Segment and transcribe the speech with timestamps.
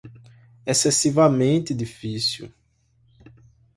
[0.65, 2.51] excessivamente difícil